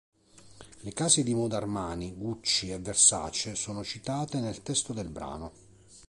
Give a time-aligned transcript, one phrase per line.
[0.79, 5.51] Le case di moda Armani, Gucci e Versace sono citate nel testo del brano.